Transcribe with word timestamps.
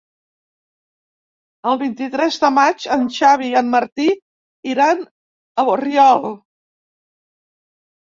El 1.71 1.77
vint-i-tres 1.81 2.39
de 2.45 2.51
maig 2.57 2.89
en 2.97 3.05
Xavi 3.19 3.51
i 3.53 3.61
en 3.63 3.71
Martí 3.77 4.09
iran 4.75 5.07
a 5.07 5.71
Borriol. 5.73 6.31